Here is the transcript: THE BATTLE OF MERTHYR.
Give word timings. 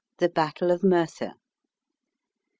THE 0.17 0.29
BATTLE 0.29 0.71
OF 0.71 0.81
MERTHYR. 0.81 1.33